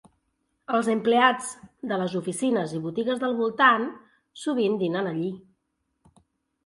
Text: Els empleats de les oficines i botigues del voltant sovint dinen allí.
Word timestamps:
Els 0.77 0.87
empleats 0.93 1.51
de 1.91 1.99
les 2.03 2.15
oficines 2.21 2.73
i 2.79 2.83
botigues 2.87 3.21
del 3.25 3.37
voltant 3.43 3.87
sovint 4.45 4.79
dinen 4.85 5.11
allí. 5.15 5.31